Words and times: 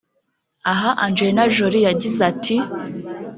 Aha 0.71 0.89
Angelina 1.05 1.43
Jolie 1.55 1.85
yagize 1.87 2.19
ati 2.31 2.55